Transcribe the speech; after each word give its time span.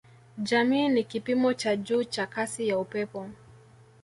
Jamii 0.37 0.87
ni 0.89 1.03
kipimo 1.03 1.53
cha 1.53 1.75
juu 1.75 2.03
cha 2.03 2.27
kasi 2.27 2.67
ya 2.67 2.79
upepo 2.79 3.29